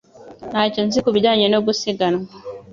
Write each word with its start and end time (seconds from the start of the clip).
Ntacyo 0.51 0.81
nzi 0.87 0.99
ku 1.03 1.09
bijyanye 1.15 1.47
no 1.53 1.59
gusiganwa 1.65 2.25